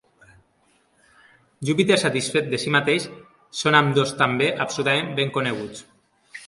Júpiter 1.69 1.97
satisfet 2.05 2.49
de 2.55 2.61
si 2.65 2.73
mateix, 2.79 3.07
són 3.61 3.81
ambdós 3.83 4.17
també 4.25 4.53
absolutament 4.67 5.15
ben 5.21 5.35
coneguts. 5.39 5.89